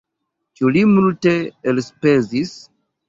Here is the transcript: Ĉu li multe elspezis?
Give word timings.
Ĉu 0.59 0.71
li 0.77 0.81
multe 0.93 1.35
elspezis? 1.73 2.57